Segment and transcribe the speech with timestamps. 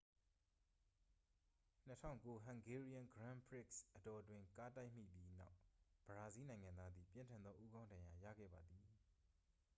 [1.89, 5.57] 2009 hungarian grand prix အတောအတွင်း ကားတိုက်မိပြီးနောက်
[6.05, 8.87] ဘရာဇီးနိုင်ငံသားသည် ပြင်းထန်သောဦးခေါင်းဒဏ်ရာရခဲ့ပါသည်